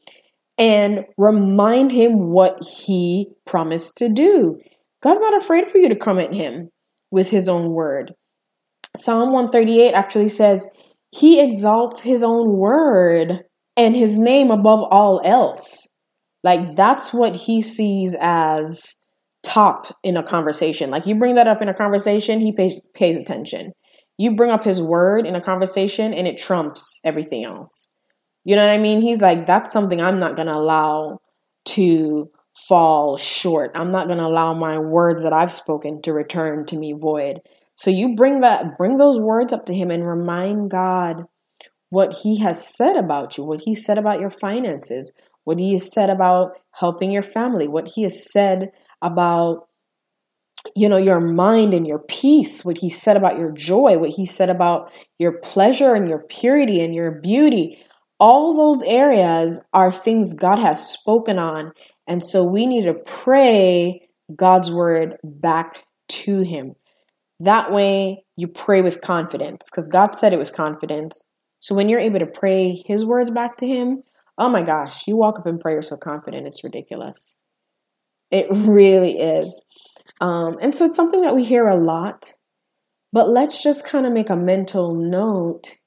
and 0.57 1.05
remind 1.17 1.91
him 1.91 2.29
what 2.31 2.63
he 2.63 3.27
promised 3.45 3.97
to 3.97 4.07
do. 4.07 4.61
God's 5.03 5.19
not 5.19 5.35
afraid 5.35 5.67
for 5.67 5.79
you 5.79 5.89
to 5.89 5.97
come 5.97 6.17
at 6.17 6.33
him 6.33 6.69
with 7.11 7.29
his 7.29 7.49
own 7.49 7.71
word. 7.71 8.13
Psalm 8.95 9.33
138 9.33 9.91
actually 9.91 10.29
says, 10.29 10.71
He 11.11 11.41
exalts 11.41 12.01
his 12.01 12.23
own 12.23 12.57
word 12.57 13.43
and 13.75 13.97
his 13.97 14.17
name 14.17 14.49
above 14.49 14.79
all 14.89 15.21
else. 15.25 15.93
Like 16.41 16.77
that's 16.77 17.13
what 17.13 17.35
he 17.35 17.61
sees 17.61 18.15
as 18.17 18.96
top 19.47 19.97
in 20.03 20.17
a 20.17 20.23
conversation. 20.23 20.89
Like 20.89 21.05
you 21.05 21.15
bring 21.15 21.35
that 21.35 21.47
up 21.47 21.61
in 21.61 21.69
a 21.69 21.73
conversation, 21.73 22.41
he 22.41 22.51
pays 22.51 22.81
pays 22.93 23.17
attention. 23.17 23.71
You 24.17 24.35
bring 24.35 24.51
up 24.51 24.63
his 24.63 24.81
word 24.81 25.25
in 25.25 25.35
a 25.35 25.41
conversation 25.41 26.13
and 26.13 26.27
it 26.27 26.37
trumps 26.37 26.99
everything 27.05 27.45
else. 27.45 27.93
You 28.43 28.55
know 28.55 28.65
what 28.65 28.73
I 28.73 28.77
mean? 28.77 29.01
He's 29.01 29.21
like, 29.21 29.45
that's 29.45 29.71
something 29.71 30.01
I'm 30.01 30.19
not 30.19 30.35
going 30.35 30.47
to 30.47 30.53
allow 30.53 31.19
to 31.65 32.29
fall 32.67 33.17
short. 33.17 33.71
I'm 33.75 33.91
not 33.91 34.07
going 34.07 34.19
to 34.19 34.25
allow 34.25 34.53
my 34.53 34.79
words 34.79 35.23
that 35.23 35.33
I've 35.33 35.51
spoken 35.51 36.01
to 36.01 36.13
return 36.13 36.65
to 36.67 36.77
me 36.77 36.93
void. 36.93 37.41
So 37.75 37.91
you 37.91 38.15
bring 38.15 38.41
that 38.41 38.77
bring 38.77 38.97
those 38.97 39.19
words 39.19 39.53
up 39.53 39.65
to 39.65 39.73
him 39.73 39.91
and 39.91 40.05
remind 40.05 40.71
God 40.71 41.25
what 41.89 42.17
he 42.23 42.39
has 42.39 42.67
said 42.67 42.97
about 42.97 43.37
you, 43.37 43.43
what 43.43 43.61
he 43.61 43.75
said 43.75 43.97
about 43.97 44.19
your 44.19 44.29
finances, 44.29 45.13
what 45.43 45.59
he 45.59 45.73
has 45.73 45.93
said 45.93 46.09
about 46.09 46.57
helping 46.79 47.11
your 47.11 47.21
family, 47.21 47.67
what 47.67 47.89
he 47.89 48.01
has 48.01 48.29
said 48.31 48.71
about 49.01 49.67
you 50.75 50.89
know 50.89 50.97
your 50.97 51.21
mind 51.21 51.73
and 51.73 51.87
your 51.87 51.99
peace 51.99 52.65
what 52.65 52.79
he 52.79 52.89
said 52.89 53.15
about 53.15 53.39
your 53.39 53.51
joy 53.51 53.97
what 53.97 54.09
he 54.09 54.25
said 54.25 54.49
about 54.49 54.91
your 55.17 55.31
pleasure 55.31 55.93
and 55.93 56.09
your 56.09 56.19
purity 56.19 56.81
and 56.81 56.93
your 56.93 57.11
beauty 57.11 57.81
all 58.19 58.55
those 58.55 58.83
areas 58.83 59.65
are 59.73 59.91
things 59.91 60.33
God 60.33 60.59
has 60.59 60.89
spoken 60.89 61.37
on. 61.37 61.71
And 62.07 62.23
so 62.23 62.43
we 62.43 62.65
need 62.65 62.83
to 62.83 62.93
pray 62.93 64.07
God's 64.35 64.71
word 64.71 65.17
back 65.23 65.85
to 66.09 66.41
Him. 66.41 66.75
That 67.39 67.71
way 67.71 68.25
you 68.35 68.47
pray 68.47 68.81
with 68.81 69.01
confidence 69.01 69.69
because 69.69 69.87
God 69.87 70.15
said 70.15 70.33
it 70.33 70.39
with 70.39 70.55
confidence. 70.55 71.29
So 71.59 71.75
when 71.75 71.89
you're 71.89 71.99
able 71.99 72.19
to 72.19 72.25
pray 72.25 72.81
His 72.85 73.05
words 73.05 73.29
back 73.29 73.57
to 73.57 73.67
Him, 73.67 74.03
oh 74.37 74.49
my 74.49 74.61
gosh, 74.61 75.07
you 75.07 75.15
walk 75.15 75.39
up 75.39 75.47
in 75.47 75.59
prayer 75.59 75.81
so 75.81 75.97
confident, 75.97 76.47
it's 76.47 76.63
ridiculous. 76.63 77.35
It 78.31 78.47
really 78.51 79.19
is. 79.19 79.63
Um, 80.19 80.57
and 80.61 80.73
so 80.73 80.85
it's 80.85 80.95
something 80.95 81.21
that 81.21 81.35
we 81.35 81.43
hear 81.43 81.67
a 81.67 81.75
lot, 81.75 82.33
but 83.13 83.29
let's 83.29 83.61
just 83.61 83.87
kind 83.87 84.05
of 84.05 84.13
make 84.13 84.29
a 84.29 84.35
mental 84.35 84.93
note 84.93 85.77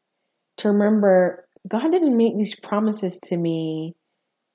to 0.58 0.68
remember 0.68 1.46
God 1.68 1.90
didn't 1.90 2.16
make 2.16 2.36
these 2.36 2.58
promises 2.58 3.18
to 3.24 3.36
me 3.36 3.96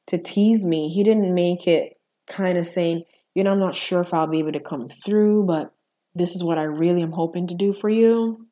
to 0.07 0.17
tease 0.17 0.65
me. 0.65 0.89
He 0.89 1.03
didn't 1.03 1.33
make 1.33 1.67
it 1.67 1.93
kind 2.27 2.57
of 2.57 2.65
saying, 2.65 3.03
you 3.33 3.43
know, 3.43 3.51
I'm 3.51 3.59
not 3.59 3.75
sure 3.75 4.01
if 4.01 4.13
I'll 4.13 4.27
be 4.27 4.39
able 4.39 4.53
to 4.53 4.59
come 4.59 4.87
through, 4.89 5.45
but 5.45 5.73
this 6.15 6.35
is 6.35 6.43
what 6.43 6.57
I 6.57 6.63
really 6.63 7.01
am 7.01 7.11
hoping 7.11 7.47
to 7.47 7.55
do 7.55 7.73
for 7.73 7.89
you. 7.89 8.47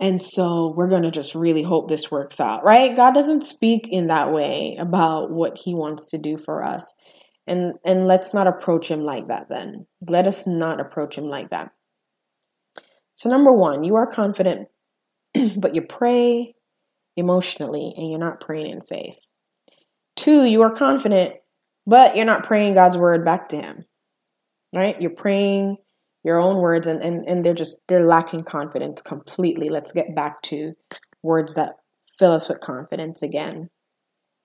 And 0.00 0.22
so 0.22 0.72
we're 0.76 0.88
going 0.88 1.02
to 1.02 1.10
just 1.10 1.34
really 1.34 1.62
hope 1.62 1.88
this 1.88 2.10
works 2.10 2.40
out, 2.40 2.64
right? 2.64 2.96
God 2.96 3.12
doesn't 3.12 3.44
speak 3.44 3.88
in 3.90 4.08
that 4.08 4.32
way 4.32 4.76
about 4.78 5.30
what 5.30 5.58
he 5.58 5.74
wants 5.74 6.10
to 6.10 6.18
do 6.18 6.36
for 6.36 6.64
us. 6.64 6.98
And 7.46 7.74
and 7.84 8.06
let's 8.06 8.32
not 8.32 8.46
approach 8.46 8.90
him 8.90 9.04
like 9.04 9.28
that 9.28 9.48
then. 9.50 9.86
Let 10.08 10.26
us 10.26 10.46
not 10.46 10.80
approach 10.80 11.18
him 11.18 11.24
like 11.24 11.50
that. 11.50 11.70
So 13.14 13.30
number 13.30 13.52
1, 13.52 13.84
you 13.84 13.94
are 13.96 14.06
confident 14.06 14.68
but 15.56 15.74
you 15.74 15.82
pray 15.82 16.54
emotionally 17.16 17.92
and 17.96 18.10
you're 18.10 18.18
not 18.18 18.40
praying 18.40 18.70
in 18.70 18.80
faith. 18.80 19.18
Two, 20.16 20.44
you 20.44 20.62
are 20.62 20.70
confident, 20.70 21.34
but 21.86 22.16
you're 22.16 22.24
not 22.24 22.44
praying 22.44 22.74
God's 22.74 22.96
word 22.96 23.24
back 23.24 23.48
to 23.50 23.56
him. 23.56 23.84
Right? 24.72 25.00
You're 25.00 25.10
praying 25.10 25.76
your 26.24 26.40
own 26.40 26.60
words 26.60 26.86
and, 26.86 27.02
and, 27.02 27.24
and 27.28 27.44
they're 27.44 27.54
just 27.54 27.80
they're 27.86 28.06
lacking 28.06 28.42
confidence 28.44 29.02
completely. 29.02 29.68
Let's 29.68 29.92
get 29.92 30.14
back 30.14 30.42
to 30.42 30.74
words 31.22 31.54
that 31.54 31.76
fill 32.06 32.32
us 32.32 32.48
with 32.48 32.60
confidence 32.60 33.22
again. 33.22 33.70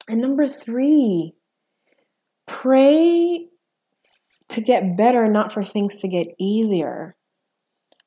And 0.08 0.22
number 0.22 0.48
three, 0.48 1.34
pray 2.50 3.48
to 4.50 4.62
get 4.62 4.98
better, 4.98 5.27
not 5.27 5.53
for 5.53 5.63
things 5.63 6.00
to 6.01 6.08
get 6.08 6.27
easier. 6.39 7.15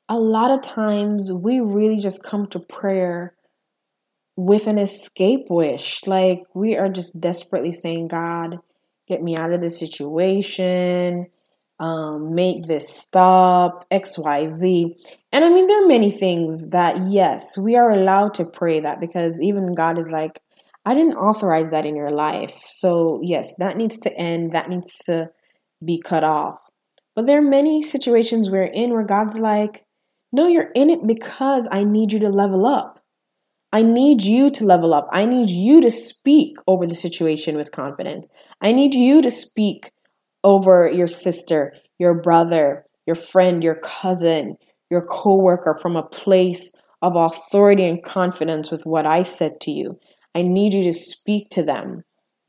A 0.08 0.18
lot 0.18 0.50
of 0.50 0.62
times 0.62 1.32
we 1.32 1.60
really 1.60 1.96
just 1.96 2.24
come 2.24 2.48
to 2.48 2.58
prayer 2.58 3.34
with 4.36 4.66
an 4.66 4.78
escape 4.78 5.46
wish. 5.48 6.06
Like 6.06 6.42
we 6.54 6.76
are 6.76 6.88
just 6.88 7.20
desperately 7.20 7.72
saying, 7.72 8.08
God, 8.08 8.58
get 9.06 9.22
me 9.22 9.36
out 9.36 9.52
of 9.52 9.60
this 9.60 9.78
situation, 9.78 11.28
um, 11.78 12.34
make 12.34 12.66
this 12.66 12.88
stop, 12.88 13.88
XYZ. 13.90 14.96
And 15.30 15.44
I 15.44 15.48
mean, 15.48 15.68
there 15.68 15.84
are 15.84 15.88
many 15.88 16.10
things 16.10 16.70
that, 16.70 17.06
yes, 17.06 17.56
we 17.56 17.76
are 17.76 17.90
allowed 17.90 18.34
to 18.34 18.44
pray 18.44 18.80
that 18.80 19.00
because 19.00 19.40
even 19.40 19.74
God 19.74 19.98
is 19.98 20.10
like, 20.10 20.40
I 20.84 20.94
didn't 20.94 21.14
authorize 21.14 21.70
that 21.70 21.86
in 21.86 21.96
your 21.96 22.10
life. 22.10 22.60
So, 22.66 23.20
yes, 23.22 23.54
that 23.58 23.76
needs 23.76 23.98
to 24.00 24.16
end. 24.18 24.52
That 24.52 24.68
needs 24.68 24.96
to 25.06 25.30
be 25.84 26.00
cut 26.00 26.24
off. 26.24 26.58
But 27.14 27.26
there 27.26 27.38
are 27.38 27.42
many 27.42 27.82
situations 27.82 28.50
we're 28.50 28.64
in 28.64 28.92
where 28.92 29.04
God's 29.04 29.38
like, 29.38 29.84
no, 30.32 30.46
you're 30.46 30.70
in 30.74 30.90
it 30.90 31.06
because 31.06 31.68
I 31.70 31.84
need 31.84 32.12
you 32.12 32.18
to 32.20 32.30
level 32.30 32.66
up. 32.66 33.00
I 33.72 33.82
need 33.82 34.22
you 34.22 34.50
to 34.50 34.64
level 34.64 34.92
up. 34.92 35.08
I 35.12 35.24
need 35.24 35.50
you 35.50 35.80
to 35.80 35.90
speak 35.90 36.56
over 36.66 36.86
the 36.86 36.94
situation 36.94 37.56
with 37.56 37.72
confidence. 37.72 38.30
I 38.60 38.72
need 38.72 38.94
you 38.94 39.22
to 39.22 39.30
speak 39.30 39.92
over 40.44 40.90
your 40.90 41.06
sister, 41.06 41.74
your 41.98 42.20
brother, 42.20 42.84
your 43.06 43.16
friend, 43.16 43.62
your 43.62 43.76
cousin, 43.76 44.56
your 44.90 45.04
coworker 45.04 45.74
from 45.80 45.96
a 45.96 46.02
place 46.02 46.74
of 47.00 47.16
authority 47.16 47.84
and 47.84 48.02
confidence 48.02 48.70
with 48.70 48.84
what 48.84 49.06
I 49.06 49.22
said 49.22 49.52
to 49.62 49.70
you. 49.70 49.98
I 50.34 50.42
need 50.42 50.74
you 50.74 50.82
to 50.84 50.92
speak 50.92 51.50
to 51.50 51.62
them 51.62 52.04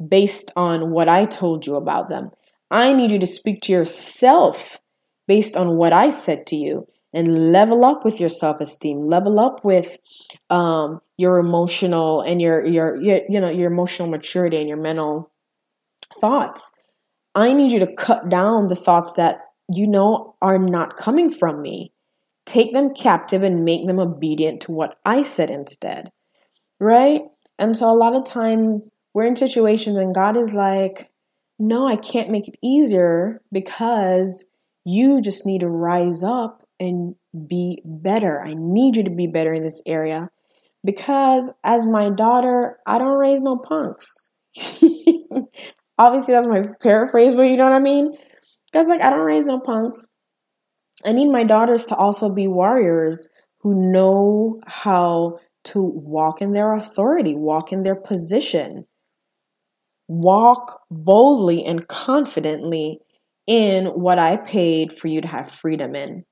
based 0.05 0.51
on 0.55 0.91
what 0.91 1.09
I 1.09 1.25
told 1.25 1.65
you 1.65 1.75
about 1.75 2.09
them. 2.09 2.31
I 2.71 2.93
need 2.93 3.11
you 3.11 3.19
to 3.19 3.27
speak 3.27 3.61
to 3.63 3.71
yourself 3.71 4.79
based 5.27 5.55
on 5.55 5.77
what 5.77 5.93
I 5.93 6.09
said 6.09 6.47
to 6.47 6.55
you 6.55 6.87
and 7.13 7.51
level 7.51 7.85
up 7.85 8.03
with 8.03 8.19
your 8.19 8.29
self-esteem. 8.29 9.01
Level 9.01 9.39
up 9.39 9.63
with 9.63 9.97
um, 10.49 11.01
your 11.17 11.37
emotional 11.37 12.21
and 12.21 12.41
your, 12.41 12.65
your 12.65 12.99
your 13.01 13.21
you 13.29 13.39
know 13.39 13.49
your 13.49 13.71
emotional 13.71 14.07
maturity 14.07 14.57
and 14.57 14.67
your 14.67 14.77
mental 14.77 15.31
thoughts. 16.19 16.79
I 17.35 17.53
need 17.53 17.71
you 17.71 17.79
to 17.79 17.93
cut 17.93 18.29
down 18.29 18.67
the 18.67 18.75
thoughts 18.75 19.13
that 19.13 19.41
you 19.71 19.87
know 19.87 20.35
are 20.41 20.57
not 20.57 20.97
coming 20.97 21.31
from 21.31 21.61
me. 21.61 21.91
Take 22.45 22.73
them 22.73 22.93
captive 22.93 23.43
and 23.43 23.63
make 23.63 23.87
them 23.87 23.99
obedient 23.99 24.61
to 24.63 24.71
what 24.71 24.99
i 25.05 25.21
said 25.21 25.49
instead. 25.49 26.11
Right 26.79 27.21
and 27.59 27.75
so 27.75 27.89
a 27.89 27.95
lot 27.95 28.15
of 28.15 28.25
times 28.25 28.95
we're 29.13 29.25
in 29.25 29.35
situations 29.35 29.97
and 29.97 30.15
god 30.15 30.37
is 30.37 30.53
like 30.53 31.11
no 31.59 31.87
i 31.87 31.95
can't 31.95 32.29
make 32.29 32.47
it 32.47 32.57
easier 32.61 33.41
because 33.51 34.47
you 34.85 35.21
just 35.21 35.45
need 35.45 35.61
to 35.61 35.69
rise 35.69 36.23
up 36.23 36.63
and 36.79 37.15
be 37.47 37.81
better. 37.85 38.41
I 38.41 38.53
need 38.55 38.97
you 38.97 39.03
to 39.03 39.09
be 39.09 39.27
better 39.27 39.53
in 39.53 39.63
this 39.63 39.81
area 39.85 40.29
because 40.83 41.53
as 41.63 41.85
my 41.85 42.09
daughter, 42.09 42.79
I 42.85 42.97
don't 42.97 43.17
raise 43.17 43.41
no 43.41 43.57
punks. 43.57 44.31
Obviously, 45.97 46.33
that's 46.33 46.47
my 46.47 46.63
paraphrase, 46.81 47.35
but 47.35 47.43
you 47.43 47.57
know 47.57 47.65
what 47.65 47.73
I 47.73 47.79
mean? 47.79 48.15
Because, 48.71 48.89
like, 48.89 49.01
I 49.01 49.09
don't 49.09 49.19
raise 49.19 49.45
no 49.45 49.59
punks. 49.59 50.09
I 51.05 51.11
need 51.11 51.29
my 51.29 51.43
daughters 51.43 51.85
to 51.85 51.95
also 51.95 52.33
be 52.33 52.47
warriors 52.47 53.29
who 53.59 53.91
know 53.91 54.59
how 54.65 55.39
to 55.65 55.81
walk 55.81 56.41
in 56.41 56.53
their 56.53 56.73
authority, 56.73 57.35
walk 57.35 57.71
in 57.71 57.83
their 57.83 57.95
position, 57.95 58.85
walk 60.07 60.81
boldly 60.91 61.63
and 61.65 61.87
confidently 61.87 62.99
in 63.47 63.87
what 63.87 64.19
I 64.19 64.37
paid 64.37 64.93
for 64.93 65.07
you 65.07 65.21
to 65.21 65.27
have 65.27 65.51
freedom 65.51 65.95
in. 65.95 66.25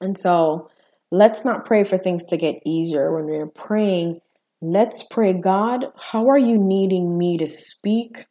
And 0.00 0.18
so 0.18 0.70
let's 1.10 1.44
not 1.44 1.64
pray 1.64 1.84
for 1.84 1.98
things 1.98 2.24
to 2.26 2.36
get 2.36 2.62
easier. 2.64 3.14
When 3.14 3.26
we're 3.26 3.46
praying, 3.46 4.20
let's 4.60 5.02
pray, 5.02 5.32
God, 5.32 5.86
how 5.96 6.28
are 6.28 6.38
you 6.38 6.58
needing 6.58 7.18
me 7.18 7.36
to 7.38 7.46
speak, 7.46 8.26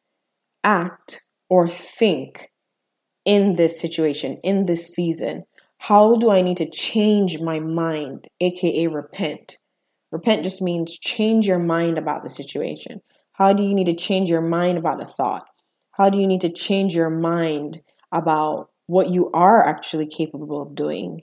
act, 0.64 1.24
or 1.50 1.68
think 1.68 2.52
in 3.26 3.56
this 3.56 3.80
situation, 3.80 4.38
in 4.44 4.66
this 4.66 4.88
season? 4.88 5.44
How 5.78 6.16
do 6.18 6.30
I 6.30 6.42
need 6.42 6.58
to 6.58 6.70
change 6.70 7.40
my 7.40 7.60
mind, 7.60 8.28
aka 8.42 8.88
repent? 8.88 9.58
Repent 10.12 10.44
just 10.44 10.62
means 10.62 10.98
change 10.98 11.48
your 11.48 11.60
mind 11.60 11.98
about 11.98 12.24
the 12.24 12.30
situation. 12.30 13.02
How 13.34 13.54
do 13.54 13.64
you 13.64 13.74
need 13.74 13.86
to 13.86 13.96
change 13.96 14.30
your 14.30 14.42
mind 14.42 14.78
about 14.78 15.02
a 15.02 15.06
thought? 15.06 15.46
How 15.94 16.10
do 16.10 16.20
you 16.20 16.28
need 16.28 16.42
to 16.42 16.52
change 16.52 16.96
your 16.96 17.10
mind 17.10 17.82
about 18.12 18.70
what 18.90 19.12
you 19.12 19.30
are 19.36 19.64
actually 19.64 20.08
capable 20.08 20.62
of 20.62 20.74
doing 20.74 21.22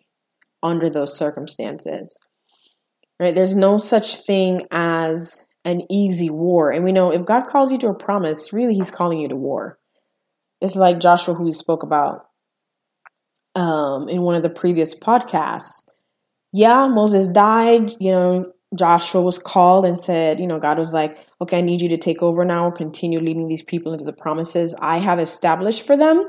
under 0.63 0.89
those 0.89 1.17
circumstances. 1.17 2.25
Right? 3.19 3.35
There's 3.35 3.57
no 3.57 3.77
such 3.77 4.19
thing 4.19 4.61
as 4.71 5.47
an 5.65 5.83
easy 5.91 6.31
war. 6.31 6.71
And 6.71 6.85
we 6.85 6.93
know 6.93 7.11
if 7.11 7.25
God 7.25 7.47
calls 7.47 7.73
you 7.73 7.79
to 7.79 7.89
a 7.89 7.95
promise, 7.95 8.53
really 8.53 8.75
he's 8.75 8.91
calling 8.91 9.19
you 9.19 9.27
to 9.29 9.37
war. 9.37 9.79
It's 10.61 10.77
like 10.77 11.01
Joshua 11.01 11.35
who 11.35 11.45
we 11.45 11.53
spoke 11.53 11.83
about 11.83 12.27
um, 13.57 14.09
in 14.09 14.23
one 14.23 14.37
of 14.37 14.45
the 14.45 14.51
previous 14.51 14.95
podcasts. 14.99 15.89
Yeah, 16.53 16.87
Moses 16.87 17.29
died, 17.29 17.95
you 17.99 18.13
know, 18.13 18.53
Joshua 18.77 19.23
was 19.23 19.39
called 19.39 19.85
and 19.85 19.99
said, 19.99 20.41
you 20.41 20.47
know, 20.47 20.59
God 20.59 20.79
was 20.79 20.93
like, 20.93 21.19
okay, 21.41 21.59
I 21.59 21.63
need 21.63 21.81
you 21.81 21.89
to 21.89 21.97
take 21.97 22.23
over 22.23 22.45
now, 22.45 22.71
continue 22.71 23.21
leading 23.21 23.49
these 23.49 23.63
people 23.63 23.93
into 23.93 24.05
the 24.05 24.13
promises 24.13 24.77
I 24.81 24.99
have 24.99 25.19
established 25.19 25.87
for 25.87 25.97
them. 25.97 26.27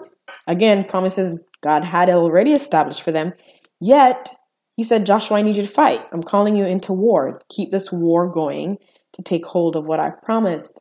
Again, 0.48 0.84
promises 0.84 1.48
God 1.62 1.84
had 1.84 2.10
already 2.10 2.54
established 2.54 3.01
for 3.01 3.12
them. 3.12 3.34
Yet, 3.80 4.36
he 4.75 4.84
said, 4.84 5.06
Joshua, 5.06 5.38
I 5.38 5.42
need 5.42 5.56
you 5.56 5.66
to 5.66 5.72
fight. 5.72 6.01
I'm 6.12 6.24
calling 6.24 6.56
you 6.56 6.66
into 6.66 6.94
war. 6.94 7.42
Keep 7.50 7.72
this 7.72 7.92
war 7.92 8.30
going 8.30 8.77
to 9.13 9.22
take 9.22 9.46
hold 9.46 9.75
of 9.75 9.86
what 9.86 10.00
I've 10.00 10.22
promised. 10.22 10.80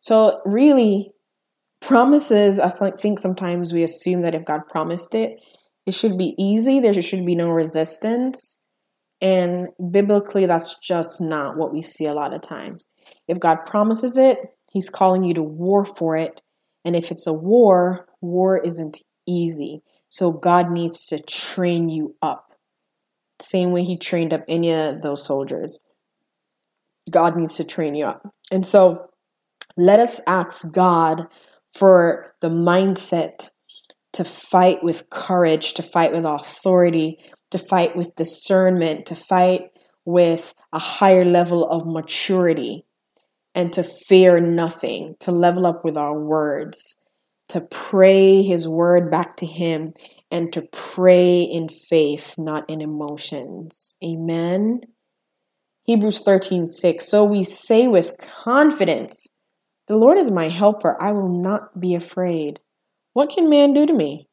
So, 0.00 0.40
really, 0.44 1.12
promises, 1.80 2.58
I 2.58 2.70
think 2.90 3.18
sometimes 3.18 3.72
we 3.72 3.82
assume 3.82 4.22
that 4.22 4.34
if 4.34 4.44
God 4.44 4.68
promised 4.68 5.14
it, 5.14 5.40
it 5.86 5.94
should 5.94 6.18
be 6.18 6.34
easy, 6.38 6.80
there 6.80 6.92
should 7.02 7.24
be 7.24 7.34
no 7.34 7.48
resistance. 7.50 8.64
And 9.20 9.68
biblically, 9.90 10.46
that's 10.46 10.78
just 10.78 11.20
not 11.20 11.56
what 11.56 11.72
we 11.72 11.82
see 11.82 12.06
a 12.06 12.12
lot 12.12 12.34
of 12.34 12.40
times. 12.40 12.86
If 13.26 13.40
God 13.40 13.64
promises 13.66 14.16
it, 14.16 14.38
He's 14.70 14.90
calling 14.90 15.24
you 15.24 15.34
to 15.34 15.42
war 15.42 15.84
for 15.84 16.16
it. 16.16 16.42
And 16.84 16.94
if 16.94 17.10
it's 17.10 17.26
a 17.26 17.32
war, 17.32 18.06
war 18.20 18.58
isn't 18.58 18.98
easy. 19.26 19.82
So 20.08 20.32
God 20.32 20.70
needs 20.70 21.04
to 21.06 21.18
train 21.18 21.88
you 21.88 22.16
up. 22.22 22.52
Same 23.40 23.72
way 23.72 23.84
He 23.84 23.96
trained 23.96 24.32
up 24.32 24.44
any 24.48 24.72
of 24.72 25.02
those 25.02 25.24
soldiers. 25.24 25.80
God 27.10 27.36
needs 27.36 27.56
to 27.56 27.64
train 27.64 27.94
you 27.94 28.06
up. 28.06 28.34
And 28.50 28.64
so 28.64 29.10
let 29.76 30.00
us 30.00 30.20
ask 30.26 30.74
God 30.74 31.26
for 31.72 32.34
the 32.40 32.50
mindset 32.50 33.50
to 34.12 34.24
fight 34.24 34.82
with 34.82 35.10
courage, 35.10 35.74
to 35.74 35.82
fight 35.82 36.12
with 36.12 36.24
authority, 36.24 37.18
to 37.50 37.58
fight 37.58 37.96
with 37.96 38.16
discernment, 38.16 39.06
to 39.06 39.14
fight 39.14 39.70
with 40.04 40.54
a 40.72 40.78
higher 40.78 41.24
level 41.24 41.68
of 41.68 41.86
maturity, 41.86 42.84
and 43.54 43.72
to 43.72 43.82
fear 43.82 44.40
nothing, 44.40 45.16
to 45.20 45.32
level 45.32 45.66
up 45.66 45.84
with 45.84 45.96
our 45.96 46.18
words, 46.18 47.02
to 47.48 47.60
pray 47.70 48.42
His 48.42 48.68
word 48.68 49.10
back 49.10 49.36
to 49.36 49.46
Him, 49.46 49.92
and 50.30 50.52
to 50.52 50.62
pray 50.72 51.40
in 51.40 51.68
faith, 51.68 52.34
not 52.38 52.68
in 52.68 52.80
emotions. 52.80 53.96
Amen. 54.04 54.80
Hebrews 55.84 56.20
13 56.20 56.66
6. 56.66 57.08
So 57.08 57.24
we 57.24 57.42
say 57.44 57.88
with 57.88 58.18
confidence, 58.18 59.36
The 59.86 59.96
Lord 59.96 60.18
is 60.18 60.30
my 60.30 60.48
helper. 60.50 61.02
I 61.02 61.12
will 61.12 61.40
not 61.40 61.80
be 61.80 61.94
afraid. 61.94 62.60
What 63.14 63.30
can 63.30 63.48
man 63.48 63.72
do 63.72 63.86
to 63.86 63.92
me? 63.94 64.28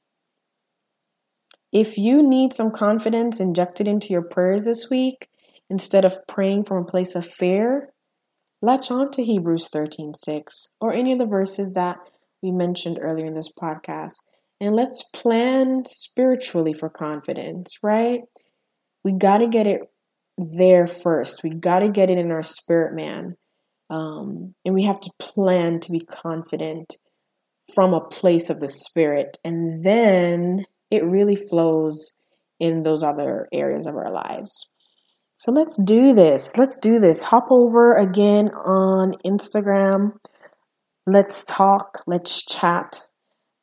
If 1.75 1.97
you 1.97 2.23
need 2.25 2.53
some 2.53 2.71
confidence 2.71 3.41
injected 3.41 3.85
into 3.85 4.13
your 4.13 4.21
prayers 4.21 4.63
this 4.63 4.87
week, 4.89 5.27
instead 5.69 6.05
of 6.05 6.25
praying 6.25 6.63
from 6.63 6.77
a 6.77 6.85
place 6.85 7.15
of 7.15 7.25
fear, 7.25 7.89
latch 8.61 8.89
on 8.89 9.11
to 9.11 9.25
Hebrews 9.25 9.67
13 9.73 10.13
6 10.13 10.75
or 10.79 10.93
any 10.93 11.11
of 11.11 11.19
the 11.19 11.25
verses 11.25 11.73
that 11.75 11.97
we 12.41 12.53
mentioned 12.53 12.97
earlier 13.01 13.25
in 13.25 13.33
this 13.33 13.51
podcast. 13.61 14.13
And 14.61 14.73
let's 14.73 15.03
plan 15.13 15.83
spiritually 15.85 16.71
for 16.71 16.87
confidence, 16.87 17.73
right? 17.83 18.21
We 19.03 19.11
got 19.11 19.39
to 19.39 19.47
get 19.47 19.67
it 19.67 19.81
there 20.37 20.87
first. 20.87 21.43
We 21.43 21.49
got 21.49 21.79
to 21.79 21.89
get 21.89 22.09
it 22.09 22.17
in 22.17 22.31
our 22.31 22.41
spirit, 22.41 22.95
man. 22.95 23.35
Um, 23.89 24.51
and 24.63 24.73
we 24.73 24.85
have 24.85 25.01
to 25.01 25.11
plan 25.19 25.81
to 25.81 25.91
be 25.91 25.99
confident 25.99 26.93
from 27.73 27.93
a 27.93 27.99
place 27.99 28.49
of 28.49 28.61
the 28.61 28.69
spirit. 28.69 29.37
And 29.43 29.83
then 29.83 30.67
it 30.91 31.03
really 31.03 31.35
flows 31.35 32.19
in 32.59 32.83
those 32.83 33.03
other 33.03 33.47
areas 33.51 33.87
of 33.87 33.95
our 33.95 34.11
lives. 34.11 34.71
So 35.35 35.51
let's 35.51 35.81
do 35.83 36.13
this. 36.13 36.57
Let's 36.57 36.77
do 36.77 36.99
this. 36.99 37.23
Hop 37.23 37.47
over 37.49 37.95
again 37.95 38.49
on 38.49 39.15
Instagram. 39.25 40.13
Let's 41.05 41.43
talk. 41.43 41.99
Let's 42.07 42.45
chat. 42.45 43.07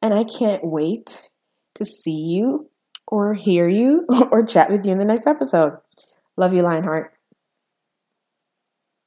And 0.02 0.12
I 0.12 0.24
can't 0.24 0.64
wait 0.64 1.22
to 1.74 1.84
see 1.84 2.26
you 2.28 2.68
or 3.06 3.34
hear 3.34 3.68
you 3.68 4.06
or 4.30 4.44
chat 4.44 4.70
with 4.70 4.84
you 4.84 4.92
in 4.92 4.98
the 4.98 5.04
next 5.04 5.26
episode. 5.26 5.78
Love 6.36 6.52
you, 6.52 6.60
Lionheart. 6.60 7.12